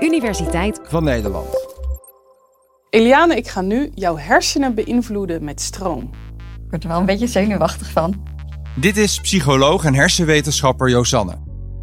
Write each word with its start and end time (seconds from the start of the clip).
Universiteit 0.00 0.80
van 0.82 1.04
Nederland. 1.04 1.46
Eliane, 2.90 3.36
ik 3.36 3.48
ga 3.48 3.60
nu 3.60 3.90
jouw 3.94 4.16
hersenen 4.16 4.74
beïnvloeden 4.74 5.44
met 5.44 5.60
stroom. 5.60 6.10
Ik 6.38 6.70
word 6.70 6.82
er 6.82 6.88
wel 6.88 6.98
een 6.98 7.06
beetje 7.06 7.26
zenuwachtig 7.26 7.90
van. 7.90 8.22
Dit 8.76 8.96
is 8.96 9.20
psycholoog 9.20 9.84
en 9.84 9.94
hersenwetenschapper 9.94 10.90
Josanne. 10.90 11.36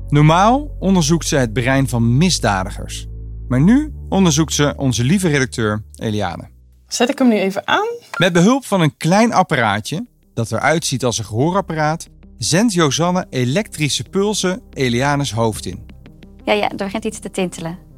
Normaal 0.08 0.76
onderzoekt 0.80 1.28
ze 1.28 1.36
het 1.36 1.54
brein 1.54 1.90
van 1.90 2.18
misdadigers. 2.18 3.08
Maar 3.48 3.62
nu 3.62 3.94
onderzoekt 4.10 4.54
ze 4.54 4.74
onze 4.78 5.04
lieve 5.04 5.28
redacteur 5.28 5.84
Eliane. 5.96 6.50
Zet 6.88 7.10
ik 7.10 7.18
hem 7.18 7.28
nu 7.28 7.36
even 7.36 7.68
aan? 7.68 7.88
Met 8.18 8.34
behulp 8.34 8.66
van 8.66 8.82
een 8.82 8.98
klein 8.98 9.34
apparaatje, 9.34 10.08
dat 10.34 10.52
eruit 10.52 10.86
ziet 10.86 11.06
als 11.06 11.18
een 11.18 11.26
gehoorapparaat, 11.26 12.08
zendt 12.38 12.74
Josanne 12.74 13.26
elektrische 13.30 14.04
pulsen 14.04 14.62
Elianes 14.74 15.32
hoofd 15.32 15.66
in. 15.66 15.86
Ja, 16.44 16.54
ja, 16.54 16.70
er 16.70 16.76
begint 16.76 17.06
iets 17.06 17.20
te 17.20 17.32
tintelen. 17.32 17.90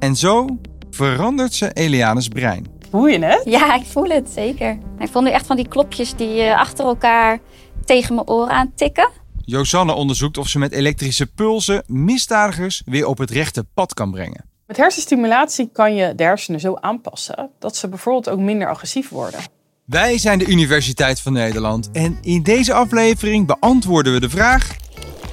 En 0.00 0.16
zo 0.16 0.46
verandert 0.90 1.54
ze 1.54 1.72
Elianes 1.72 2.28
brein. 2.28 2.66
Voel 2.90 3.06
je 3.06 3.24
het? 3.24 3.42
Ja, 3.44 3.74
ik 3.74 3.86
voel 3.86 4.08
het 4.08 4.30
zeker. 4.34 4.78
Ik 4.98 5.08
voel 5.08 5.22
nu 5.22 5.30
echt 5.30 5.46
van 5.46 5.56
die 5.56 5.68
klopjes 5.68 6.14
die 6.14 6.42
uh, 6.42 6.58
achter 6.58 6.84
elkaar 6.84 7.38
tegen 7.84 8.14
mijn 8.14 8.28
oren 8.28 8.50
aan 8.50 8.72
tikken. 8.74 9.10
Josanne 9.44 9.92
onderzoekt 9.92 10.38
of 10.38 10.48
ze 10.48 10.58
met 10.58 10.72
elektrische 10.72 11.26
pulsen 11.26 11.82
misdadigers 11.86 12.82
weer 12.84 13.06
op 13.06 13.18
het 13.18 13.30
rechte 13.30 13.64
pad 13.74 13.94
kan 13.94 14.10
brengen. 14.10 14.44
Met 14.66 14.76
hersenstimulatie 14.76 15.70
kan 15.72 15.94
je 15.94 16.14
de 16.14 16.22
hersenen 16.22 16.60
zo 16.60 16.74
aanpassen 16.74 17.50
dat 17.58 17.76
ze 17.76 17.88
bijvoorbeeld 17.88 18.28
ook 18.28 18.38
minder 18.38 18.68
agressief 18.68 19.08
worden. 19.08 19.40
Wij 19.84 20.18
zijn 20.18 20.38
de 20.38 20.46
Universiteit 20.46 21.20
van 21.20 21.32
Nederland 21.32 21.90
en 21.92 22.18
in 22.22 22.42
deze 22.42 22.72
aflevering 22.72 23.46
beantwoorden 23.46 24.12
we 24.12 24.20
de 24.20 24.30
vraag: 24.30 24.76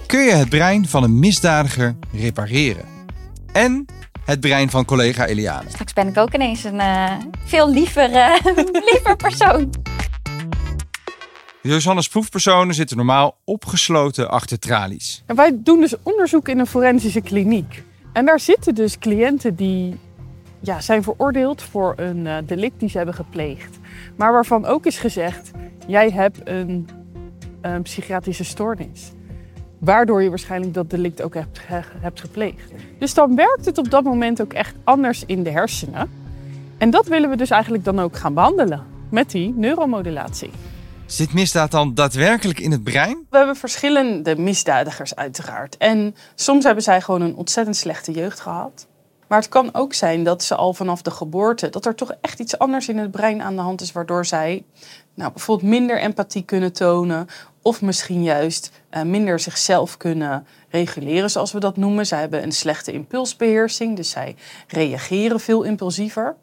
kun 0.05 0.21
je 0.21 0.31
het 0.31 0.49
brein 0.49 0.87
van 0.87 1.03
een 1.03 1.19
misdadiger 1.19 1.95
repareren? 2.11 2.85
En 3.53 3.85
het 4.27 4.39
brein 4.39 4.69
van 4.69 4.85
collega 4.85 5.25
Eliane. 5.25 5.69
Straks 5.69 5.93
ben 5.93 6.07
ik 6.07 6.17
ook 6.17 6.33
ineens 6.33 6.63
een 6.63 6.75
uh, 6.75 7.11
veel 7.45 7.69
liever, 7.69 8.09
uh, 8.09 8.35
liever 8.91 9.15
persoon. 9.15 9.69
Josannes 11.61 12.07
proefpersonen 12.07 12.75
zitten 12.75 12.97
normaal 12.97 13.37
opgesloten 13.43 14.29
achter 14.29 14.59
tralies. 14.59 15.23
En 15.25 15.35
wij 15.35 15.51
doen 15.63 15.79
dus 15.79 15.95
onderzoek 16.03 16.47
in 16.47 16.59
een 16.59 16.67
forensische 16.67 17.21
kliniek. 17.21 17.83
En 18.13 18.25
daar 18.25 18.39
zitten 18.39 18.75
dus 18.75 18.99
cliënten 18.99 19.55
die 19.55 19.99
ja, 20.59 20.81
zijn 20.81 21.03
veroordeeld 21.03 21.61
voor 21.61 21.93
een 21.95 22.25
uh, 22.25 22.37
delict 22.45 22.79
die 22.79 22.89
ze 22.89 22.97
hebben 22.97 23.15
gepleegd. 23.15 23.79
Maar 24.15 24.31
waarvan 24.31 24.65
ook 24.65 24.85
is 24.85 24.97
gezegd, 24.97 25.51
jij 25.87 26.09
hebt 26.09 26.39
een, 26.43 26.89
een 27.61 27.81
psychiatrische 27.81 28.43
stoornis. 28.43 29.11
Waardoor 29.79 30.23
je 30.23 30.29
waarschijnlijk 30.29 30.73
dat 30.73 30.89
delict 30.89 31.21
ook 31.21 31.33
hebt, 31.33 31.59
hebt 31.99 32.21
gepleegd. 32.21 32.71
Dus 32.99 33.13
dan 33.13 33.35
werkt 33.35 33.65
het 33.65 33.77
op 33.77 33.91
dat 33.91 34.03
moment 34.03 34.41
ook 34.41 34.53
echt 34.53 34.75
anders 34.83 35.23
in 35.25 35.43
de 35.43 35.49
hersenen. 35.49 36.09
En 36.77 36.89
dat 36.89 37.07
willen 37.07 37.29
we 37.29 37.35
dus 37.35 37.49
eigenlijk 37.49 37.83
dan 37.83 37.99
ook 37.99 38.15
gaan 38.15 38.33
behandelen 38.33 38.83
met 39.09 39.31
die 39.31 39.53
neuromodulatie. 39.55 40.49
Zit 41.05 41.33
misdaad 41.33 41.71
dan 41.71 41.93
daadwerkelijk 41.93 42.59
in 42.59 42.71
het 42.71 42.83
brein? 42.83 43.25
We 43.29 43.37
hebben 43.37 43.55
verschillende 43.55 44.37
misdadigers 44.37 45.15
uiteraard. 45.15 45.77
En 45.77 46.15
soms 46.35 46.63
hebben 46.63 46.83
zij 46.83 47.01
gewoon 47.01 47.21
een 47.21 47.35
ontzettend 47.35 47.75
slechte 47.75 48.11
jeugd 48.11 48.39
gehad. 48.39 48.87
Maar 49.27 49.39
het 49.39 49.49
kan 49.49 49.69
ook 49.73 49.93
zijn 49.93 50.23
dat 50.23 50.43
ze 50.43 50.55
al 50.55 50.73
vanaf 50.73 51.01
de 51.01 51.11
geboorte, 51.11 51.69
dat 51.69 51.85
er 51.85 51.95
toch 51.95 52.13
echt 52.21 52.39
iets 52.39 52.57
anders 52.57 52.87
in 52.87 52.97
het 52.97 53.11
brein 53.11 53.41
aan 53.41 53.55
de 53.55 53.61
hand 53.61 53.81
is, 53.81 53.91
waardoor 53.91 54.25
zij 54.25 54.65
nou, 55.13 55.31
bijvoorbeeld 55.31 55.69
minder 55.69 55.99
empathie 55.99 56.43
kunnen 56.43 56.73
tonen. 56.73 57.27
Of 57.61 57.81
misschien 57.81 58.23
juist 58.23 58.71
uh, 58.91 59.01
minder 59.01 59.39
zichzelf 59.39 59.97
kunnen 59.97 60.45
reguleren, 60.69 61.29
zoals 61.29 61.51
we 61.51 61.59
dat 61.59 61.77
noemen. 61.77 62.05
Zij 62.05 62.19
hebben 62.19 62.43
een 62.43 62.51
slechte 62.51 62.91
impulsbeheersing, 62.91 63.95
dus 63.95 64.09
zij 64.09 64.35
reageren 64.67 65.39
veel 65.39 65.63
impulsiever. 65.63 66.35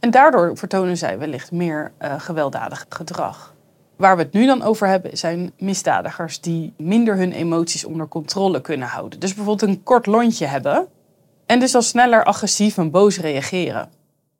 En 0.00 0.10
daardoor 0.10 0.56
vertonen 0.56 0.96
zij 0.96 1.18
wellicht 1.18 1.52
meer 1.52 1.92
uh, 2.02 2.14
gewelddadig 2.20 2.86
gedrag. 2.88 3.54
Waar 3.96 4.16
we 4.16 4.22
het 4.22 4.32
nu 4.32 4.46
dan 4.46 4.62
over 4.62 4.86
hebben 4.86 5.18
zijn 5.18 5.52
misdadigers 5.58 6.40
die 6.40 6.74
minder 6.76 7.16
hun 7.16 7.32
emoties 7.32 7.84
onder 7.84 8.08
controle 8.08 8.60
kunnen 8.60 8.88
houden. 8.88 9.20
Dus 9.20 9.34
bijvoorbeeld 9.34 9.70
een 9.70 9.82
kort 9.82 10.06
lontje 10.06 10.46
hebben 10.46 10.88
en 11.46 11.60
dus 11.60 11.74
al 11.74 11.82
sneller 11.82 12.24
agressief 12.24 12.78
en 12.78 12.90
boos 12.90 13.18
reageren. 13.18 13.90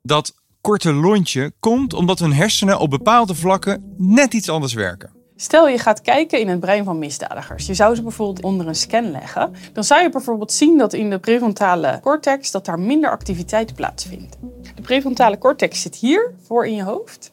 Dat 0.02 0.34
korte 0.60 0.92
lontje 0.92 1.52
komt 1.60 1.92
omdat 1.92 2.18
hun 2.18 2.32
hersenen 2.32 2.78
op 2.78 2.90
bepaalde 2.90 3.34
vlakken 3.34 3.94
net 3.96 4.34
iets 4.34 4.48
anders 4.48 4.72
werken. 4.74 5.10
Stel 5.36 5.68
je 5.68 5.78
gaat 5.78 6.00
kijken 6.00 6.40
in 6.40 6.48
het 6.48 6.60
brein 6.60 6.84
van 6.84 6.98
misdadigers. 6.98 7.66
Je 7.66 7.74
zou 7.74 7.94
ze 7.94 8.02
bijvoorbeeld 8.02 8.44
onder 8.44 8.66
een 8.66 8.74
scan 8.74 9.10
leggen. 9.10 9.52
Dan 9.72 9.84
zou 9.84 10.02
je 10.02 10.08
bijvoorbeeld 10.08 10.52
zien 10.52 10.78
dat 10.78 10.92
in 10.92 11.10
de 11.10 11.18
prefrontale 11.18 11.98
cortex 12.02 12.50
dat 12.50 12.64
daar 12.64 12.78
minder 12.78 13.10
activiteit 13.10 13.74
plaatsvindt. 13.74 14.36
De 14.74 14.82
prefrontale 14.82 15.38
cortex 15.38 15.82
zit 15.82 15.96
hier 15.96 16.34
voor 16.42 16.66
in 16.66 16.74
je 16.74 16.82
hoofd. 16.82 17.32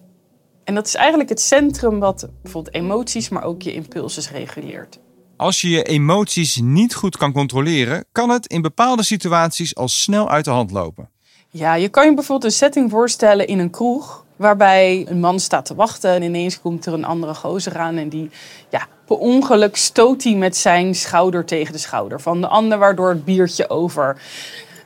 En 0.64 0.76
dat 0.76 0.88
is 0.88 0.96
eigenlijk 0.96 1.30
het 1.30 1.42
centrum 1.42 2.00
wat 2.00 2.30
bijvoorbeeld 2.42 2.76
emoties, 2.76 3.30
maar 3.30 3.44
ook 3.44 3.62
je 3.62 3.74
impulses 3.74 4.32
reguleert. 4.32 5.00
Als 5.42 5.62
je 5.62 5.70
je 5.70 5.84
emoties 5.84 6.60
niet 6.64 6.96
goed 6.96 7.18
kan 7.18 7.32
controleren, 7.32 8.06
kan 8.12 8.30
het 8.30 8.48
in 8.48 8.62
bepaalde 8.62 9.04
situaties 9.04 9.76
al 9.76 9.88
snel 9.88 10.30
uit 10.30 10.46
de 10.46 10.52
hand 10.52 10.72
lopen. 10.72 11.10
Ja, 11.50 11.74
je 11.74 11.90
kan 11.90 12.06
je 12.06 12.14
bijvoorbeeld 12.14 12.52
een 12.52 12.58
setting 12.58 12.90
voorstellen 12.90 13.48
in 13.48 13.60
een 13.60 13.70
kroeg. 13.70 14.26
Waarbij 14.36 15.06
een 15.10 15.20
man 15.20 15.40
staat 15.40 15.66
te 15.66 15.76
wachten 15.76 16.12
en 16.12 16.22
ineens 16.22 16.62
komt 16.62 16.86
er 16.86 16.94
een 16.94 17.06
andere 17.06 17.34
gozer 17.34 17.78
aan. 17.78 17.98
En 17.98 18.10
die, 18.10 18.30
ja, 18.70 18.88
per 19.06 19.18
ongeluk 19.18 19.76
stoot 19.76 20.24
hij 20.24 20.36
met 20.36 20.58
zijn 20.58 20.96
schouder 20.96 21.46
tegen 21.46 21.74
de 21.74 21.80
schouder 21.80 22.22
van 22.22 22.42
de 22.42 22.48
ander. 22.48 22.78
Waardoor 22.78 23.10
het 23.10 23.26
biertje 23.26 23.70
over 23.70 24.22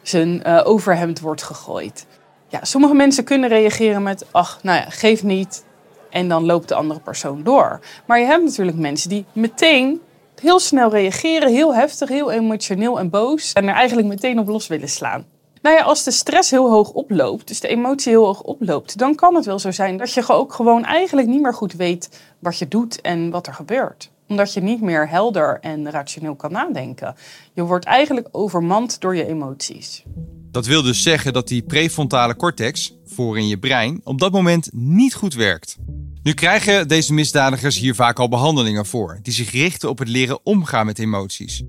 zijn 0.02 0.42
uh, 0.48 0.62
overhemd 0.64 1.20
wordt 1.20 1.44
gegooid. 1.44 2.06
Ja, 2.48 2.60
sommige 2.64 2.94
mensen 2.94 3.24
kunnen 3.24 3.50
reageren 3.50 4.04
met, 4.04 4.26
ach, 4.32 4.60
nou 4.64 4.80
ja, 4.80 4.90
geef 4.90 5.24
niet. 5.24 5.64
En 6.10 6.28
dan 6.28 6.46
loopt 6.46 6.68
de 6.68 6.76
andere 6.76 7.00
persoon 7.00 7.44
door. 7.44 7.80
Maar 8.06 8.20
je 8.20 8.26
hebt 8.26 8.44
natuurlijk 8.44 8.78
mensen 8.78 9.10
die 9.10 9.26
meteen 9.34 10.02
heel 10.42 10.60
snel 10.60 10.90
reageren, 10.90 11.50
heel 11.50 11.76
heftig, 11.76 12.10
heel 12.10 12.32
emotioneel 12.32 13.00
en 13.00 13.10
boos. 13.10 13.54
En 13.54 13.68
er 13.68 13.74
eigenlijk 13.74 14.08
meteen 14.08 14.40
op 14.40 14.48
los 14.48 14.68
willen 14.68 14.90
slaan. 14.90 15.26
Nou 15.62 15.78
ja, 15.78 15.84
als 15.84 16.04
de 16.04 16.12
stress 16.12 16.52
heel 16.52 16.70
hoog 16.70 16.92
oploopt, 16.92 17.48
dus 17.48 17.60
de 17.60 17.68
emotie 17.68 18.12
heel 18.12 18.26
hoog 18.26 18.42
oploopt, 18.42 18.98
dan 18.98 19.16
kan 19.16 19.36
het 19.36 19.46
wel 19.46 19.60
zo 19.60 19.72
zijn 19.72 19.98
dat 19.98 20.12
je 20.12 20.28
ook 20.28 20.54
gewoon 20.54 20.84
eigenlijk 20.84 21.28
niet 21.28 21.42
meer 21.42 21.54
goed 21.54 21.74
weet 21.74 22.10
wat 22.40 22.58
je 22.58 22.68
doet 22.68 23.02
en 23.02 23.30
wat 23.30 23.48
er 23.48 23.54
gebeurt. 23.54 24.12
Omdat 24.28 24.54
je 24.54 24.62
niet 24.62 24.82
meer 24.82 25.10
helder 25.10 25.58
en 25.62 25.92
rationeel 25.92 26.36
kan 26.36 26.52
nadenken. 26.52 27.16
Je 27.54 27.64
wordt 27.64 27.86
eigenlijk 27.86 28.28
overmand 28.32 29.02
door 29.02 29.16
je 29.16 29.28
emoties. 29.28 30.04
Dat 30.52 30.66
wil 30.66 30.82
dus 30.82 31.04
zeggen 31.04 31.34
dat 31.34 31.48
die 31.48 31.62
prefrontale 31.62 32.36
cortex, 32.36 32.96
voor 33.06 33.38
in 33.38 33.48
je 33.48 33.58
brein, 33.58 34.02
op 34.04 34.20
dat 34.20 34.32
moment 34.32 34.70
niet 34.74 35.16
goed 35.16 35.34
werkt. 35.34 35.78
Nu 36.26 36.34
krijgen 36.34 36.88
deze 36.88 37.14
misdadigers 37.14 37.80
hier 37.80 37.96
vaak 37.96 38.20
al 38.20 38.30
behandelingen 38.30 38.86
voor, 38.86 39.20
die 39.22 39.34
zich 39.34 39.52
richten 39.52 39.90
op 39.90 40.00
het 40.00 40.08
leren 40.08 40.40
omgaan 40.44 40.86
met 40.86 41.00
emoties. 41.00 41.64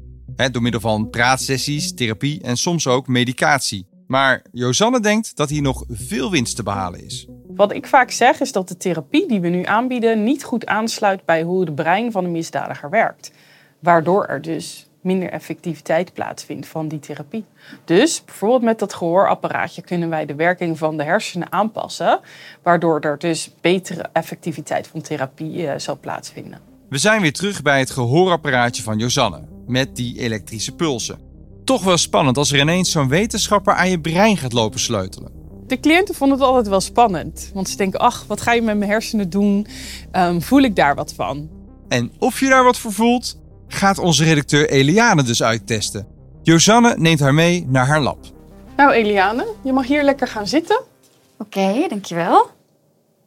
door 0.53 0.62
middel 0.62 0.81
van 0.81 1.11
praatsessies, 1.11 1.94
therapie 1.94 2.43
en 2.43 2.56
soms 2.56 2.87
ook 2.87 3.06
medicatie. 3.06 3.89
Maar 4.06 4.45
Josanne 4.53 5.00
denkt 5.00 5.37
dat 5.37 5.49
hier 5.49 5.62
nog 5.62 5.84
veel 5.89 6.31
winst 6.31 6.56
te 6.56 6.62
behalen 6.62 7.05
is. 7.05 7.27
Wat 7.47 7.72
ik 7.72 7.87
vaak 7.87 8.11
zeg 8.11 8.41
is 8.41 8.53
dat 8.53 8.69
de 8.69 8.77
therapie 8.77 9.28
die 9.28 9.41
we 9.41 9.49
nu 9.49 9.65
aanbieden 9.65 10.25
niet 10.25 10.45
goed 10.45 10.66
aansluit 10.66 11.25
bij 11.25 11.43
hoe 11.43 11.61
het 11.61 11.75
brein 11.75 12.12
van 12.12 12.25
een 12.25 12.33
misdadiger 12.33 12.91
werkt. 12.91 13.31
Waardoor 13.81 14.25
er 14.25 14.43
dus 14.43 14.86
minder 15.06 15.31
effectiviteit 15.31 16.12
plaatsvindt 16.12 16.67
van 16.67 16.89
die 16.89 16.99
therapie. 16.99 17.44
Dus 17.84 18.25
bijvoorbeeld 18.25 18.62
met 18.62 18.78
dat 18.78 18.94
gehoorapparaatje 18.94 19.83
kunnen 19.83 20.09
wij 20.09 20.27
de 20.27 20.34
werking 20.34 20.78
van 20.78 20.97
de 20.97 21.05
hersenen 21.05 21.53
aanpassen, 21.53 22.21
waardoor 22.62 23.00
er 23.00 23.19
dus 23.19 23.50
betere 23.61 24.09
effectiviteit 24.12 24.87
van 24.87 25.00
therapie 25.00 25.62
uh, 25.62 25.72
zal 25.77 25.99
plaatsvinden. 26.00 26.59
We 26.89 26.99
zijn 26.99 27.21
weer 27.21 27.33
terug 27.33 27.62
bij 27.62 27.78
het 27.78 27.91
gehoorapparaatje 27.91 28.83
van 28.83 28.99
Josanne, 28.99 29.43
met 29.66 29.97
die 29.97 30.19
elektrische 30.19 30.75
pulsen. 30.75 31.19
Toch 31.65 31.84
wel 31.84 31.97
spannend 31.97 32.37
als 32.37 32.53
er 32.53 32.61
ineens 32.61 32.91
zo'n 32.91 33.09
wetenschapper 33.09 33.75
aan 33.75 33.91
je 33.91 34.00
brein 34.00 34.37
gaat 34.37 34.53
lopen 34.53 34.81
sleutelen. 34.81 35.33
De 35.66 35.81
cliënten 35.81 36.15
vonden 36.15 36.39
het 36.39 36.47
altijd 36.47 36.69
wel 36.69 36.81
spannend. 36.81 37.51
Want 37.54 37.69
ze 37.69 37.77
denken, 37.77 38.01
ach, 38.01 38.25
wat 38.27 38.41
ga 38.41 38.53
je 38.53 38.63
met 38.63 38.78
mijn 38.78 38.91
hersenen 38.91 39.31
doen? 39.31 39.66
Um, 40.13 40.42
voel 40.42 40.63
ik 40.63 40.77
daar 40.77 40.95
wat 40.95 41.15
van? 41.15 41.48
En 41.89 42.13
of 42.19 42.41
je 42.41 42.48
daar 42.48 42.65
wat 42.65 42.78
voor 42.78 42.92
voelt, 42.92 43.39
gaat 43.68 43.98
onze 43.98 44.24
redacteur 44.24 44.68
Eliane 44.68 45.22
dus 45.22 45.42
uittesten. 45.42 46.07
Josanne 46.42 46.95
neemt 46.98 47.21
haar 47.21 47.34
mee 47.34 47.66
naar 47.68 47.86
haar 47.86 48.01
lab. 48.01 48.18
Nou 48.77 48.92
Eliane, 48.92 49.47
je 49.63 49.72
mag 49.72 49.86
hier 49.86 50.03
lekker 50.03 50.28
gaan 50.28 50.47
zitten. 50.47 50.80
Oké, 51.39 51.59
okay, 51.59 51.89
dankjewel. 51.89 52.51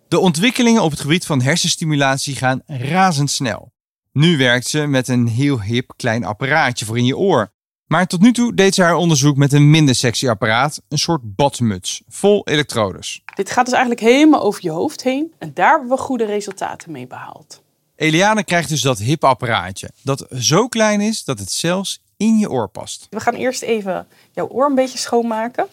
De 0.08 0.20
ontwikkelingen 0.20 0.82
op 0.82 0.92
het 0.92 1.00
gebied 1.00 1.26
van 1.26 1.42
hersenstimulatie 1.42 2.36
gaan 2.36 2.62
razendsnel. 2.66 3.72
Nu 4.12 4.38
werkt 4.38 4.68
ze 4.68 4.86
met 4.86 5.08
een 5.08 5.28
heel 5.28 5.62
hip 5.62 5.94
klein 5.96 6.26
apparaatje 6.26 6.86
voor 6.86 6.98
in 6.98 7.06
je 7.06 7.18
oor. 7.18 7.52
Maar 7.86 8.08
tot 8.08 8.22
nu 8.22 8.32
toe 8.32 8.54
deed 8.54 8.76
ze 8.76 8.84
haar 8.84 8.96
onderzoek 8.96 9.38
met 9.38 9.54
een 9.54 9.70
minder 9.70 9.96
sexy 9.96 10.30
apparaat, 10.30 10.82
een 10.88 10.98
soort 10.98 11.36
badmuts, 11.36 12.02
vol 12.08 12.42
elektrodes. 12.48 13.22
Dit 13.36 13.52
gaat 13.52 13.66
dus 13.66 13.74
eigenlijk 13.74 14.04
helemaal 14.04 14.42
over 14.42 14.64
je 14.64 14.72
hoofd 14.72 15.04
heen 15.04 15.34
en 15.38 15.52
daar 15.54 15.72
hebben 15.72 15.90
we 15.90 15.98
goede 15.98 16.26
resultaten 16.26 16.92
mee 16.92 17.08
behaald. 17.08 17.64
Eliane 18.00 18.44
krijgt 18.44 18.70
dus 18.70 18.82
dat 18.82 19.00
hip 19.00 19.24
apparaatje, 19.24 19.90
dat 20.02 20.26
zo 20.40 20.68
klein 20.68 21.02
is 21.02 21.24
dat 21.24 21.40
het 21.40 21.52
zelfs 21.52 22.02
in 22.18 22.38
je 22.38 22.50
oor 22.50 22.68
past. 22.68 23.08
We 23.10 23.20
gaan 23.20 23.34
eerst 23.34 23.62
even 23.62 24.08
jouw 24.32 24.48
oor 24.48 24.66
een 24.66 24.76
beetje 24.76 24.98
schoonmaken. 24.98 25.68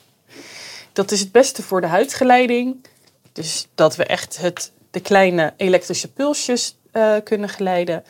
Dat 0.93 1.11
is 1.11 1.21
het 1.21 1.33
beste 1.33 1.63
voor 1.63 1.81
de 1.81 1.87
huidgeleiding. 1.87 2.77
Dus 3.33 3.67
dat 3.75 3.97
we 3.97 4.05
echt 4.05 4.39
het, 4.39 4.73
de 4.91 5.01
kleine 5.01 5.55
elektrische 5.57 6.13
pulsjes 6.13 6.77
uh, 6.93 7.15
kunnen 7.25 7.49
geleiden. 7.49 8.05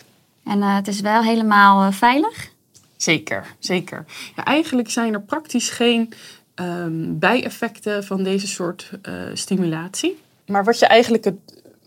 En 0.44 0.58
uh, 0.58 0.74
het 0.74 0.88
is 0.88 1.00
wel 1.00 1.22
helemaal 1.22 1.86
uh, 1.86 1.92
veilig? 1.92 2.50
Zeker, 2.96 3.54
zeker. 3.58 4.04
Ja, 4.36 4.44
eigenlijk 4.44 4.90
zijn 4.90 5.12
er 5.12 5.22
praktisch 5.22 5.68
geen 5.68 6.12
um, 6.54 7.18
bijeffecten 7.18 8.04
van 8.04 8.22
deze 8.22 8.46
soort 8.46 8.90
stimulatie. 9.32 10.22
Maar 10.46 10.64
wat 10.64 10.78
je 10.78 10.86
eigenlijk 10.86 11.24
het 11.24 11.36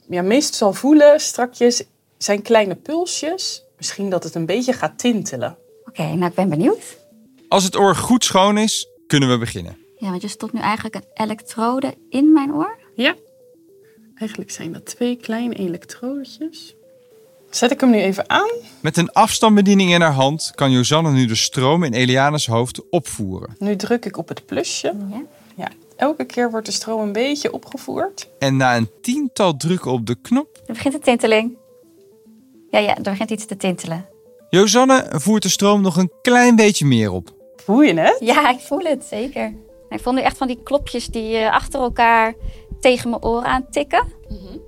ja, 0.10 0.22
meest 0.22 0.56
zal 0.56 0.74
voelen 0.74 1.20
strakjes 1.20 1.84
zijn 2.24 2.42
kleine 2.42 2.76
pulsjes. 2.76 3.64
Misschien 3.78 4.10
dat 4.10 4.24
het 4.24 4.36
een 4.36 4.46
beetje 4.46 4.74
gaat 4.74 5.00
tintelen. 5.00 5.58
Oké, 5.86 6.04
nou 6.04 6.26
ik 6.26 6.34
ben 6.34 6.50
benieuwd. 6.50 6.98
Als 7.48 7.64
het 7.64 7.76
oor 7.76 7.96
goed 7.96 8.24
schoon 8.24 8.58
is, 8.58 8.88
kunnen 9.08 9.30
we 9.30 9.38
beginnen. 9.38 9.78
Ja, 9.98 10.10
want 10.10 10.22
je 10.22 10.28
stopt 10.28 10.54
nu 10.54 10.60
eigenlijk 10.60 10.96
een 10.96 11.04
elektrode 11.14 11.96
in 12.10 12.34
mijn 12.34 12.54
oor. 12.54 12.78
Ja. 12.96 13.16
Eigenlijk 14.16 14.52
zijn 14.52 14.74
dat 14.74 14.86
twee 14.86 15.16
kleine 15.16 15.56
elektrodetjes. 15.56 16.76
Zet 17.50 17.72
ik 17.72 17.80
hem 17.80 17.90
nu 17.90 17.98
even 17.98 18.30
aan. 18.30 18.50
Met 18.80 18.98
een 18.98 19.12
afstandsbediening 19.12 19.94
in 19.94 20.02
haar 20.02 20.14
hand 20.14 20.52
kan 20.56 20.72
Josanne 20.72 21.12
nu 21.12 21.26
de 21.26 21.36
stroom 21.36 21.84
in 21.84 21.94
Eliane's 21.94 22.48
hoofd 22.48 22.90
opvoeren. 22.90 23.56
Nu 23.60 23.76
druk 23.76 24.06
ik 24.06 24.18
op 24.18 24.28
het 24.28 24.46
plusje. 24.46 24.94
Ja. 25.10 25.22
ja. 25.56 25.68
Elke 25.96 26.26
keer 26.26 26.52
wordt 26.52 26.66
de 26.66 26.72
stroom 26.72 27.02
een 27.02 27.12
beetje 27.12 27.54
opgevoerd. 27.54 28.28
En 28.40 28.58
na 28.58 28.78
een 28.78 28.90
tiental 29.02 29.58
drukken 29.58 29.92
op 29.92 30.06
de 30.06 30.16
knop... 30.22 30.62
Er 30.68 30.74
begint 30.74 30.94
de 30.94 31.00
tinteling. 31.00 31.58
Ja, 32.72 32.80
ja, 32.80 32.96
er 32.96 33.02
begint 33.02 33.30
iets 33.30 33.46
te 33.46 33.58
tintelen. 33.58 34.06
Josanne 34.50 35.06
voert 35.10 35.44
de 35.44 35.50
stroom 35.50 35.82
nog 35.82 35.98
een 35.98 36.12
klein 36.22 36.56
beetje 36.56 36.86
meer 36.86 37.12
op. 37.12 37.30
Voel 37.56 37.82
je 37.82 38.00
het? 38.00 38.18
Ja, 38.20 38.50
ik 38.50 38.60
voel 38.60 38.80
het, 38.80 39.04
zeker. 39.04 39.54
Ik 39.90 40.00
voel 40.00 40.14
nu 40.14 40.22
echt 40.22 40.38
van 40.38 40.48
die 40.48 40.64
klopjes 40.64 41.06
die 41.06 41.40
uh, 41.40 41.52
achter 41.52 41.80
elkaar 41.80 42.34
tegen 42.80 43.10
mijn 43.10 43.24
oren 43.24 43.46
aan 43.46 43.70
tikken. 43.70 44.08
Mm 44.28 44.68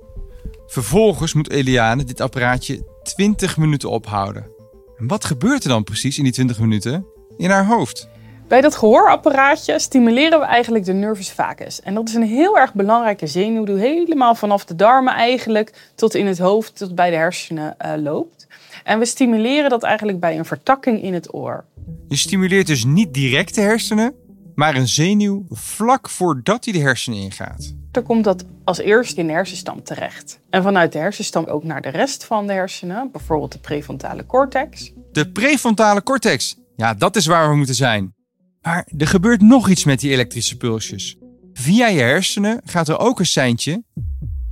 Vervolgens 0.66 1.34
moet 1.34 1.50
Eliane 1.50 2.04
dit 2.04 2.20
apparaatje 2.20 2.84
20 3.02 3.56
minuten 3.56 3.90
ophouden. 3.90 4.50
En 4.96 5.06
wat 5.06 5.24
gebeurt 5.24 5.62
er 5.62 5.68
dan 5.68 5.84
precies 5.84 6.18
in 6.18 6.24
die 6.24 6.32
20 6.32 6.58
minuten 6.58 7.06
in 7.36 7.50
haar 7.50 7.66
hoofd? 7.66 8.08
Bij 8.52 8.60
dat 8.60 8.76
gehoorapparaatje 8.76 9.78
stimuleren 9.78 10.38
we 10.38 10.44
eigenlijk 10.44 10.84
de 10.84 10.92
nervus 10.92 11.30
vagus. 11.30 11.80
En 11.80 11.94
dat 11.94 12.08
is 12.08 12.14
een 12.14 12.22
heel 12.22 12.58
erg 12.58 12.74
belangrijke 12.74 13.26
zenuw 13.26 13.64
die 13.64 13.76
helemaal 13.76 14.34
vanaf 14.34 14.64
de 14.64 14.76
darmen 14.76 15.14
eigenlijk 15.14 15.90
tot 15.94 16.14
in 16.14 16.26
het 16.26 16.38
hoofd, 16.38 16.76
tot 16.76 16.94
bij 16.94 17.10
de 17.10 17.16
hersenen 17.16 17.76
uh, 17.84 17.92
loopt. 17.96 18.46
En 18.84 18.98
we 18.98 19.04
stimuleren 19.04 19.70
dat 19.70 19.82
eigenlijk 19.82 20.20
bij 20.20 20.38
een 20.38 20.44
vertakking 20.44 21.02
in 21.02 21.14
het 21.14 21.34
oor. 21.34 21.64
Je 22.08 22.16
stimuleert 22.16 22.66
dus 22.66 22.84
niet 22.84 23.14
direct 23.14 23.54
de 23.54 23.60
hersenen, 23.60 24.14
maar 24.54 24.74
een 24.74 24.88
zenuw 24.88 25.44
vlak 25.50 26.08
voordat 26.08 26.64
hij 26.64 26.74
de 26.74 26.80
hersenen 26.80 27.18
ingaat. 27.18 27.74
Dan 27.90 28.02
komt 28.02 28.24
dat 28.24 28.44
als 28.64 28.78
eerste 28.78 29.20
in 29.20 29.26
de 29.26 29.32
hersenstam 29.32 29.82
terecht. 29.82 30.40
En 30.50 30.62
vanuit 30.62 30.92
de 30.92 30.98
hersenstam 30.98 31.44
ook 31.44 31.64
naar 31.64 31.82
de 31.82 31.88
rest 31.88 32.24
van 32.24 32.46
de 32.46 32.52
hersenen, 32.52 33.08
bijvoorbeeld 33.12 33.52
de 33.52 33.58
prefrontale 33.58 34.26
cortex. 34.26 34.92
De 35.12 35.30
prefrontale 35.30 36.02
cortex, 36.02 36.56
ja, 36.76 36.94
dat 36.94 37.16
is 37.16 37.26
waar 37.26 37.50
we 37.50 37.56
moeten 37.56 37.74
zijn. 37.74 38.20
Maar 38.62 38.88
er 38.98 39.06
gebeurt 39.06 39.40
nog 39.40 39.68
iets 39.68 39.84
met 39.84 40.00
die 40.00 40.10
elektrische 40.10 40.56
pulsjes. 40.56 41.16
Via 41.52 41.86
je 41.86 42.00
hersenen 42.00 42.60
gaat 42.64 42.88
er 42.88 42.98
ook 42.98 43.18
een 43.18 43.26
seintje 43.26 43.84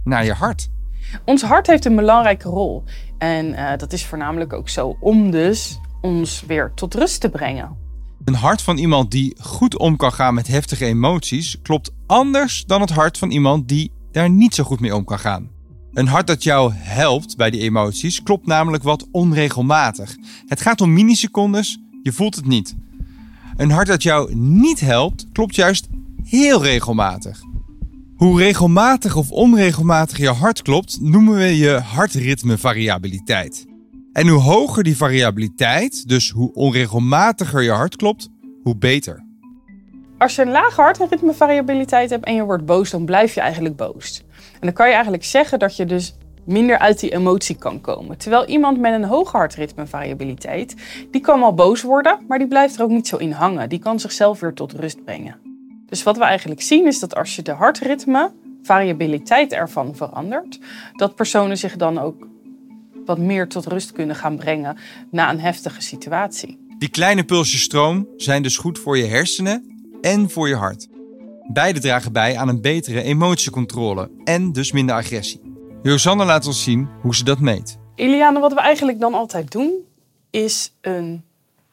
naar 0.04 0.24
je 0.24 0.32
hart. 0.32 0.68
Ons 1.24 1.42
hart 1.42 1.66
heeft 1.66 1.84
een 1.84 1.96
belangrijke 1.96 2.48
rol. 2.48 2.84
En 3.18 3.46
uh, 3.46 3.76
dat 3.76 3.92
is 3.92 4.06
voornamelijk 4.06 4.52
ook 4.52 4.68
zo 4.68 4.96
om 5.00 5.30
dus 5.30 5.78
ons 6.00 6.44
weer 6.46 6.72
tot 6.74 6.94
rust 6.94 7.20
te 7.20 7.28
brengen. 7.28 7.76
Een 8.24 8.34
hart 8.34 8.62
van 8.62 8.78
iemand 8.78 9.10
die 9.10 9.36
goed 9.40 9.78
om 9.78 9.96
kan 9.96 10.12
gaan 10.12 10.34
met 10.34 10.46
heftige 10.46 10.84
emoties 10.84 11.58
klopt 11.62 11.92
anders 12.06 12.64
dan 12.64 12.80
het 12.80 12.90
hart 12.90 13.18
van 13.18 13.30
iemand 13.30 13.68
die 13.68 13.92
daar 14.12 14.30
niet 14.30 14.54
zo 14.54 14.64
goed 14.64 14.80
mee 14.80 14.94
om 14.94 15.04
kan 15.04 15.18
gaan. 15.18 15.50
Een 15.92 16.06
hart 16.06 16.26
dat 16.26 16.42
jou 16.42 16.72
helpt 16.74 17.36
bij 17.36 17.50
die 17.50 17.60
emoties 17.60 18.22
klopt 18.22 18.46
namelijk 18.46 18.82
wat 18.82 19.08
onregelmatig. 19.10 20.16
Het 20.46 20.60
gaat 20.60 20.80
om 20.80 20.92
millisecondes, 20.92 21.78
je 22.02 22.12
voelt 22.12 22.36
het 22.36 22.46
niet. 22.46 22.76
Een 23.56 23.70
hart 23.70 23.86
dat 23.86 24.02
jou 24.02 24.34
niet 24.34 24.80
helpt 24.80 25.26
klopt 25.32 25.54
juist 25.54 25.88
heel 26.24 26.62
regelmatig. 26.62 27.40
Hoe 28.16 28.38
regelmatig 28.38 29.16
of 29.16 29.30
onregelmatig 29.30 30.18
je 30.18 30.28
hart 30.28 30.62
klopt, 30.62 31.00
noemen 31.00 31.36
we 31.36 31.56
je 31.56 31.70
hartritmevariabiliteit. 31.70 33.66
En 34.12 34.28
hoe 34.28 34.40
hoger 34.40 34.82
die 34.82 34.96
variabiliteit, 34.96 36.08
dus 36.08 36.30
hoe 36.30 36.52
onregelmatiger 36.52 37.62
je 37.62 37.70
hart 37.70 37.96
klopt, 37.96 38.28
hoe 38.62 38.76
beter. 38.76 39.24
Als 40.18 40.34
je 40.34 40.42
een 40.42 40.50
lage 40.50 40.80
hartritmevariabiliteit 40.80 42.10
hebt 42.10 42.24
en 42.24 42.34
je 42.34 42.44
wordt 42.44 42.64
boos, 42.64 42.90
dan 42.90 43.04
blijf 43.04 43.34
je 43.34 43.40
eigenlijk 43.40 43.76
boos. 43.76 44.22
En 44.52 44.60
dan 44.60 44.72
kan 44.72 44.86
je 44.86 44.92
eigenlijk 44.92 45.24
zeggen 45.24 45.58
dat 45.58 45.76
je 45.76 45.84
dus 45.84 46.14
minder 46.50 46.78
uit 46.78 47.00
die 47.00 47.12
emotie 47.12 47.56
kan 47.56 47.80
komen. 47.80 48.18
Terwijl 48.18 48.46
iemand 48.46 48.78
met 48.78 48.92
een 48.92 49.04
hoge 49.04 49.36
hartritmevariabiliteit, 49.36 50.74
die 51.10 51.20
kan 51.20 51.40
wel 51.40 51.54
boos 51.54 51.82
worden, 51.82 52.18
maar 52.28 52.38
die 52.38 52.48
blijft 52.48 52.76
er 52.76 52.82
ook 52.82 52.90
niet 52.90 53.08
zo 53.08 53.16
in 53.16 53.32
hangen. 53.32 53.68
Die 53.68 53.78
kan 53.78 54.00
zichzelf 54.00 54.40
weer 54.40 54.54
tot 54.54 54.72
rust 54.72 55.04
brengen. 55.04 55.36
Dus 55.86 56.02
wat 56.02 56.16
we 56.16 56.24
eigenlijk 56.24 56.62
zien 56.62 56.86
is 56.86 56.98
dat 56.98 57.14
als 57.14 57.36
je 57.36 57.42
de 57.42 57.52
hartritme, 57.52 58.32
variabiliteit 58.62 59.52
ervan 59.52 59.96
verandert, 59.96 60.58
dat 60.96 61.14
personen 61.14 61.58
zich 61.58 61.76
dan 61.76 61.98
ook 61.98 62.28
wat 63.04 63.18
meer 63.18 63.48
tot 63.48 63.66
rust 63.66 63.92
kunnen 63.92 64.16
gaan 64.16 64.36
brengen 64.36 64.76
na 65.10 65.30
een 65.30 65.40
heftige 65.40 65.82
situatie. 65.82 66.58
Die 66.78 66.88
kleine 66.90 67.24
pulsjes 67.24 67.62
stroom 67.62 68.08
zijn 68.16 68.42
dus 68.42 68.56
goed 68.56 68.78
voor 68.78 68.98
je 68.98 69.04
hersenen 69.04 69.84
en 70.00 70.30
voor 70.30 70.48
je 70.48 70.54
hart. 70.54 70.88
Beide 71.52 71.80
dragen 71.80 72.12
bij 72.12 72.36
aan 72.36 72.48
een 72.48 72.60
betere 72.60 73.02
emotiecontrole 73.02 74.10
en 74.24 74.52
dus 74.52 74.72
minder 74.72 74.94
agressie. 74.94 75.49
Josanne 75.82 76.24
laat 76.24 76.46
ons 76.46 76.62
zien 76.62 76.88
hoe 77.00 77.14
ze 77.14 77.24
dat 77.24 77.38
meet. 77.38 77.78
Eliane, 77.94 78.40
wat 78.40 78.52
we 78.52 78.60
eigenlijk 78.60 79.00
dan 79.00 79.14
altijd 79.14 79.50
doen, 79.50 79.72
is 80.30 80.72
een 80.80 81.24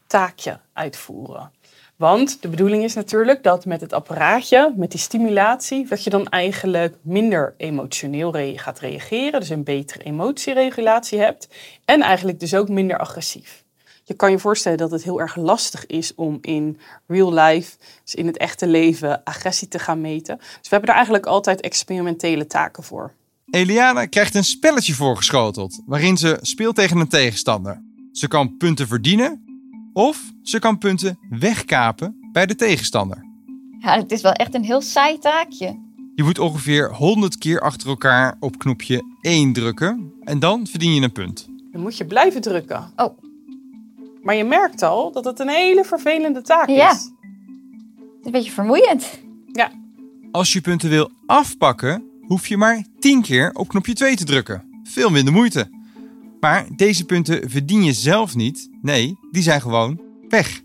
taakje 0.05 0.59
uitvoeren. 0.73 1.51
Want 1.95 2.41
de 2.41 2.47
bedoeling 2.47 2.83
is 2.83 2.93
natuurlijk 2.93 3.43
dat 3.43 3.65
met 3.65 3.81
het 3.81 3.93
apparaatje, 3.93 4.73
met 4.75 4.91
die 4.91 4.99
stimulatie, 4.99 5.87
dat 5.87 6.03
je 6.03 6.09
dan 6.09 6.27
eigenlijk 6.27 6.95
minder 7.01 7.53
emotioneel 7.57 8.55
gaat 8.55 8.79
reageren. 8.79 9.39
Dus 9.39 9.49
een 9.49 9.63
betere 9.63 10.03
emotieregulatie 10.03 11.19
hebt. 11.19 11.47
En 11.85 12.01
eigenlijk 12.01 12.39
dus 12.39 12.55
ook 12.55 12.69
minder 12.69 12.97
agressief. 12.97 13.63
Je 14.03 14.13
kan 14.13 14.31
je 14.31 14.39
voorstellen 14.39 14.77
dat 14.77 14.91
het 14.91 15.03
heel 15.03 15.19
erg 15.19 15.35
lastig 15.35 15.85
is 15.85 16.15
om 16.15 16.37
in 16.41 16.79
real 17.07 17.33
life, 17.33 17.77
dus 18.03 18.15
in 18.15 18.27
het 18.27 18.37
echte 18.37 18.67
leven, 18.67 19.23
agressie 19.23 19.67
te 19.67 19.79
gaan 19.79 20.01
meten. 20.01 20.37
Dus 20.37 20.47
we 20.61 20.69
hebben 20.69 20.89
er 20.89 20.95
eigenlijk 20.95 21.25
altijd 21.25 21.61
experimentele 21.61 22.47
taken 22.47 22.83
voor. 22.83 23.13
Eliana 23.49 24.05
krijgt 24.05 24.35
een 24.35 24.43
spelletje 24.43 24.93
voorgeschoteld 24.93 25.81
waarin 25.85 26.17
ze 26.17 26.37
speelt 26.41 26.75
tegen 26.75 26.99
een 26.99 27.07
tegenstander. 27.07 27.83
Ze 28.11 28.27
kan 28.27 28.57
punten 28.57 28.87
verdienen 28.87 29.41
of 29.93 30.31
ze 30.41 30.59
kan 30.59 30.77
punten 30.77 31.19
wegkapen 31.29 32.29
bij 32.31 32.45
de 32.45 32.55
tegenstander. 32.55 33.25
Ja, 33.79 33.95
het 33.95 34.11
is 34.11 34.21
wel 34.21 34.31
echt 34.31 34.55
een 34.55 34.63
heel 34.63 34.81
saai 34.81 35.17
taakje. 35.17 35.85
Je 36.15 36.23
moet 36.23 36.39
ongeveer 36.39 36.93
100 36.93 37.37
keer 37.37 37.59
achter 37.61 37.87
elkaar 37.87 38.37
op 38.39 38.57
knopje 38.57 39.03
1 39.21 39.53
drukken 39.53 40.13
en 40.23 40.39
dan 40.39 40.67
verdien 40.67 40.93
je 40.93 41.01
een 41.01 41.11
punt. 41.11 41.47
Dan 41.71 41.81
moet 41.81 41.97
je 41.97 42.05
blijven 42.05 42.41
drukken. 42.41 42.91
Oh. 42.95 43.17
Maar 44.21 44.35
je 44.35 44.43
merkt 44.43 44.81
al 44.81 45.11
dat 45.11 45.25
het 45.25 45.39
een 45.39 45.49
hele 45.49 45.83
vervelende 45.83 46.41
taak 46.41 46.69
ja. 46.69 46.91
is. 46.91 47.11
Een 48.23 48.31
beetje 48.31 48.51
vermoeiend. 48.51 49.19
Ja. 49.51 49.71
Als 50.31 50.53
je 50.53 50.61
punten 50.61 50.89
wil 50.89 51.11
afpakken, 51.25 52.06
hoef 52.27 52.47
je 52.47 52.57
maar 52.57 52.85
10 52.99 53.21
keer 53.21 53.51
op 53.53 53.67
knopje 53.67 53.93
2 53.93 54.15
te 54.15 54.23
drukken. 54.23 54.81
Veel 54.83 55.09
minder 55.09 55.33
moeite. 55.33 55.69
Maar 56.39 56.65
deze 56.75 57.05
punten 57.05 57.49
verdien 57.49 57.83
je 57.83 57.93
zelf 57.93 58.35
niet. 58.35 58.69
Nee, 58.81 59.17
die 59.31 59.43
zijn 59.43 59.61
gewoon 59.61 60.01
weg. 60.29 60.61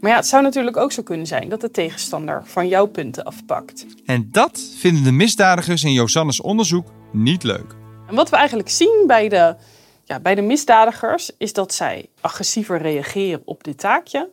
Maar 0.00 0.10
ja, 0.10 0.16
het 0.16 0.26
zou 0.26 0.42
natuurlijk 0.42 0.76
ook 0.76 0.92
zo 0.92 1.02
kunnen 1.02 1.26
zijn 1.26 1.48
dat 1.48 1.60
de 1.60 1.70
tegenstander 1.70 2.42
van 2.44 2.68
jouw 2.68 2.86
punten 2.86 3.24
afpakt. 3.24 3.86
En 4.04 4.28
dat 4.30 4.60
vinden 4.76 5.04
de 5.04 5.12
misdadigers 5.12 5.84
in 5.84 5.92
Josannes 5.92 6.40
onderzoek 6.40 6.86
niet 7.12 7.42
leuk. 7.42 7.74
En 8.08 8.14
wat 8.14 8.30
we 8.30 8.36
eigenlijk 8.36 8.68
zien 8.68 9.04
bij 9.06 9.28
de, 9.28 9.56
ja, 10.04 10.20
bij 10.20 10.34
de 10.34 10.42
misdadigers 10.42 11.30
is 11.38 11.52
dat 11.52 11.74
zij 11.74 12.08
agressiever 12.20 12.78
reageren 12.78 13.42
op 13.44 13.64
dit 13.64 13.78
taakje. 13.78 14.28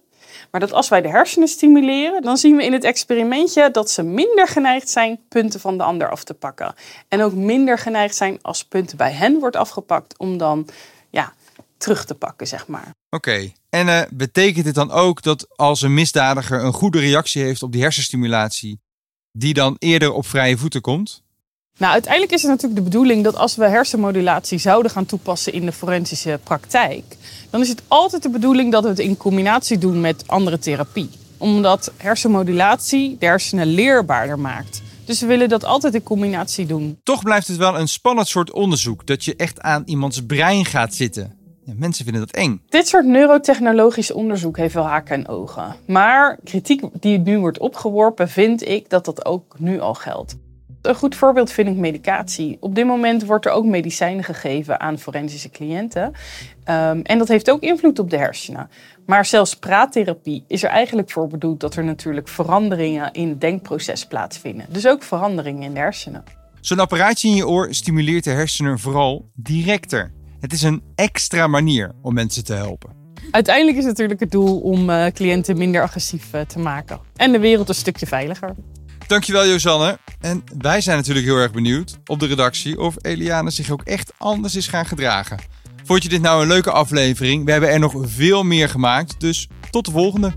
Maar 0.51 0.61
dat 0.61 0.73
als 0.73 0.89
wij 0.89 1.01
de 1.01 1.09
hersenen 1.09 1.47
stimuleren, 1.47 2.21
dan 2.21 2.37
zien 2.37 2.55
we 2.55 2.65
in 2.65 2.73
het 2.73 2.83
experimentje 2.83 3.71
dat 3.71 3.89
ze 3.89 4.03
minder 4.03 4.47
geneigd 4.47 4.89
zijn 4.89 5.19
punten 5.29 5.59
van 5.59 5.77
de 5.77 5.83
ander 5.83 6.09
af 6.09 6.23
te 6.23 6.33
pakken. 6.33 6.75
En 7.07 7.21
ook 7.21 7.33
minder 7.33 7.77
geneigd 7.77 8.15
zijn 8.15 8.39
als 8.41 8.65
punten 8.65 8.97
bij 8.97 9.11
hen 9.11 9.39
wordt 9.39 9.55
afgepakt 9.55 10.17
om 10.17 10.37
dan 10.37 10.67
ja, 11.09 11.33
terug 11.77 12.05
te 12.05 12.15
pakken, 12.15 12.47
zeg 12.47 12.67
maar. 12.67 12.91
Oké, 13.09 13.51
en 13.69 13.87
uh, 13.87 14.01
betekent 14.09 14.65
dit 14.65 14.75
dan 14.75 14.91
ook 14.91 15.21
dat 15.21 15.57
als 15.57 15.81
een 15.81 15.93
misdadiger 15.93 16.63
een 16.63 16.73
goede 16.73 16.99
reactie 16.99 17.43
heeft 17.43 17.63
op 17.63 17.71
die 17.71 17.81
hersenstimulatie, 17.81 18.79
die 19.31 19.53
dan 19.53 19.75
eerder 19.79 20.11
op 20.11 20.27
vrije 20.27 20.57
voeten 20.57 20.81
komt? 20.81 21.22
Nou, 21.77 21.93
uiteindelijk 21.93 22.33
is 22.33 22.41
het 22.41 22.51
natuurlijk 22.51 22.79
de 22.79 22.89
bedoeling 22.89 23.23
dat 23.23 23.35
als 23.35 23.55
we 23.55 23.67
hersenmodulatie 23.67 24.57
zouden 24.57 24.91
gaan 24.91 25.05
toepassen 25.05 25.53
in 25.53 25.65
de 25.65 25.71
forensische 25.71 26.39
praktijk, 26.43 27.17
dan 27.49 27.61
is 27.61 27.69
het 27.69 27.81
altijd 27.87 28.23
de 28.23 28.29
bedoeling 28.29 28.71
dat 28.71 28.83
we 28.83 28.89
het 28.89 28.99
in 28.99 29.17
combinatie 29.17 29.77
doen 29.77 30.01
met 30.01 30.23
andere 30.27 30.59
therapie. 30.59 31.09
Omdat 31.37 31.91
hersenmodulatie 31.97 33.15
de 33.19 33.25
hersenen 33.25 33.67
leerbaarder 33.67 34.39
maakt. 34.39 34.81
Dus 35.05 35.19
we 35.19 35.25
willen 35.25 35.49
dat 35.49 35.65
altijd 35.65 35.93
in 35.93 36.03
combinatie 36.03 36.65
doen. 36.65 36.99
Toch 37.03 37.23
blijft 37.23 37.47
het 37.47 37.57
wel 37.57 37.79
een 37.79 37.87
spannend 37.87 38.27
soort 38.27 38.51
onderzoek 38.51 39.05
dat 39.05 39.25
je 39.25 39.35
echt 39.35 39.61
aan 39.61 39.83
iemands 39.85 40.25
brein 40.25 40.65
gaat 40.65 40.93
zitten. 40.93 41.37
Ja, 41.65 41.73
mensen 41.75 42.03
vinden 42.03 42.21
dat 42.25 42.35
eng. 42.35 42.61
Dit 42.69 42.87
soort 42.87 43.05
neurotechnologisch 43.05 44.11
onderzoek 44.11 44.57
heeft 44.57 44.73
wel 44.73 44.87
haken 44.87 45.15
en 45.15 45.27
ogen. 45.27 45.75
Maar 45.87 46.39
kritiek 46.43 46.81
die 46.93 47.19
nu 47.19 47.39
wordt 47.39 47.59
opgeworpen, 47.59 48.29
vind 48.29 48.67
ik 48.67 48.89
dat 48.89 49.05
dat 49.05 49.25
ook 49.25 49.55
nu 49.59 49.79
al 49.79 49.93
geldt. 49.93 50.35
Een 50.83 50.95
goed 50.95 51.15
voorbeeld 51.15 51.51
vind 51.51 51.67
ik 51.67 51.75
medicatie. 51.75 52.57
Op 52.59 52.75
dit 52.75 52.85
moment 52.85 53.25
wordt 53.25 53.45
er 53.45 53.51
ook 53.51 53.65
medicijnen 53.65 54.23
gegeven 54.23 54.79
aan 54.79 54.99
forensische 54.99 55.49
cliënten. 55.49 56.03
Um, 56.03 57.01
en 57.01 57.17
dat 57.17 57.27
heeft 57.27 57.51
ook 57.51 57.61
invloed 57.61 57.99
op 57.99 58.09
de 58.09 58.17
hersenen. 58.17 58.69
Maar 59.05 59.25
zelfs 59.25 59.55
praattherapie 59.55 60.43
is 60.47 60.63
er 60.63 60.69
eigenlijk 60.69 61.11
voor 61.11 61.27
bedoeld 61.27 61.59
dat 61.59 61.75
er 61.75 61.83
natuurlijk 61.83 62.27
veranderingen 62.27 63.11
in 63.11 63.29
het 63.29 63.41
denkproces 63.41 64.05
plaatsvinden. 64.05 64.65
Dus 64.69 64.87
ook 64.87 65.03
veranderingen 65.03 65.63
in 65.63 65.73
de 65.73 65.79
hersenen. 65.79 66.23
Zo'n 66.61 66.79
apparaatje 66.79 67.27
in 67.27 67.35
je 67.35 67.47
oor 67.47 67.73
stimuleert 67.73 68.23
de 68.23 68.29
hersenen 68.29 68.79
vooral 68.79 69.29
directer. 69.33 70.11
Het 70.39 70.53
is 70.53 70.61
een 70.61 70.83
extra 70.95 71.47
manier 71.47 71.91
om 72.01 72.13
mensen 72.13 72.43
te 72.43 72.53
helpen. 72.53 72.89
Uiteindelijk 73.31 73.77
is 73.77 73.85
natuurlijk 73.85 74.19
het 74.19 74.31
doel 74.31 74.59
om 74.59 74.89
uh, 74.89 75.05
cliënten 75.05 75.57
minder 75.57 75.81
agressief 75.81 76.33
uh, 76.33 76.41
te 76.41 76.59
maken 76.59 76.99
en 77.15 77.31
de 77.31 77.39
wereld 77.39 77.69
een 77.69 77.75
stukje 77.75 78.05
veiliger. 78.05 78.55
Dankjewel 79.07 79.47
Josanne. 79.47 79.97
En 80.19 80.43
wij 80.57 80.81
zijn 80.81 80.97
natuurlijk 80.97 81.25
heel 81.25 81.37
erg 81.37 81.51
benieuwd 81.51 81.97
op 82.05 82.19
de 82.19 82.25
redactie 82.25 82.79
of 82.79 82.95
Eliane 83.01 83.49
zich 83.49 83.69
ook 83.69 83.81
echt 83.81 84.13
anders 84.17 84.55
is 84.55 84.67
gaan 84.67 84.85
gedragen. 84.85 85.37
Vond 85.83 86.03
je 86.03 86.09
dit 86.09 86.21
nou 86.21 86.41
een 86.41 86.47
leuke 86.47 86.71
aflevering? 86.71 87.45
We 87.45 87.51
hebben 87.51 87.69
er 87.69 87.79
nog 87.79 87.93
veel 88.01 88.43
meer 88.43 88.69
gemaakt, 88.69 89.19
dus 89.19 89.47
tot 89.69 89.85
de 89.85 89.91
volgende. 89.91 90.33